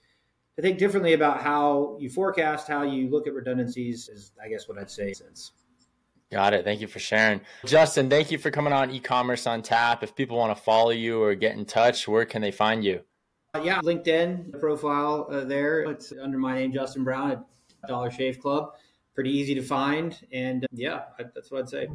to 0.57 0.63
think 0.63 0.79
differently 0.79 1.15
about 1.15 1.41
how 1.41 1.97
you 1.99 2.11
forecast, 2.11 2.69
how 2.69 2.83
you 2.83 3.11
look 3.11 3.27
at 3.27 3.35
redundancies, 3.35 4.09
is 4.09 4.33
I 4.43 4.49
guess 4.49 4.69
what 4.69 4.79
I'd 4.79 4.91
say 4.91 5.13
since. 5.13 5.53
Got 6.31 6.55
it. 6.55 6.65
Thank 6.65 6.81
you 6.81 6.87
for 6.87 6.99
sharing. 6.99 7.43
Justin, 7.67 8.09
thank 8.09 8.31
you 8.31 8.39
for 8.39 8.51
coming 8.51 8.73
on 8.73 8.91
e-commerce 8.91 9.47
on 9.47 9.61
tap. 9.61 10.03
If 10.03 10.17
people 10.17 10.39
want 10.39 10.57
to 10.57 10.63
follow 10.63 10.91
you 10.91 11.23
or 11.23 11.35
get 11.35 11.57
in 11.57 11.67
touch, 11.67 12.09
where 12.09 12.25
can 12.25 12.41
they 12.41 12.51
find 12.51 12.83
you? 12.83 13.03
Uh, 13.55 13.61
yeah, 13.63 13.81
LinkedIn 13.83 14.59
profile 14.59 15.29
uh, 15.31 15.45
there. 15.45 15.83
It's 15.83 16.11
under 16.23 16.39
my 16.39 16.55
name, 16.55 16.73
Justin 16.73 17.05
Brown 17.05 17.45
Dollar 17.89 18.11
Shave 18.11 18.41
Club 18.41 18.73
pretty 19.15 19.31
easy 19.31 19.55
to 19.55 19.63
find. 19.63 20.19
And 20.33 20.65
uh, 20.65 20.69
yeah, 20.73 21.03
that's 21.35 21.51
what 21.51 21.63
I'd 21.63 21.69
say. 21.69 21.89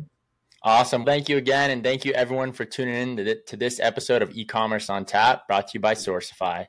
Awesome. 0.64 1.06
Thank 1.06 1.30
you 1.30 1.38
again. 1.38 1.72
And 1.72 1.84
thank 1.84 2.04
you 2.04 2.14
everyone 2.14 2.52
for 2.52 2.66
tuning 2.66 3.18
in 3.18 3.38
to 3.46 3.58
this 3.58 3.80
episode 3.80 4.22
of 4.22 4.36
e-commerce 4.36 4.90
on 4.90 5.06
tap 5.06 5.48
brought 5.48 5.68
to 5.68 5.72
you 5.76 5.80
by 5.80 5.94
Sourcify. 5.94 6.68